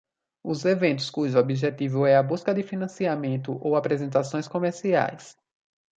[0.51, 5.37] Os eventos cujo objetivo é a busca de financiamento ou apresentações comerciais.